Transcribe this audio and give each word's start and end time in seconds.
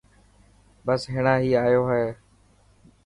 بس 0.85 1.01
هينڻا 1.13 1.33
هي 1.43 1.51
آيو 1.65 1.83
هي. 1.93 2.05